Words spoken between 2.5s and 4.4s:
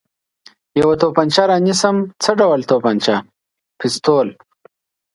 تومانچه؟ پېسټول.